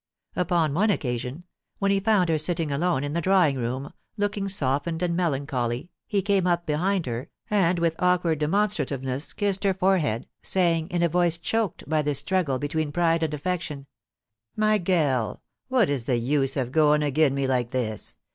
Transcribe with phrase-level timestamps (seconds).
[0.35, 1.43] Upon one occasion,
[1.77, 6.23] when he found her sitting alone in the drawing room, looking softened and melancholy, he
[6.23, 11.37] came up behind her, and with awkward demonstrativeness kissed her forehead, saying, in a voice
[11.37, 13.85] choked by the struggle between pride and affection:
[14.23, 15.43] * My gell!
[15.67, 18.17] what is the use of going agen me like this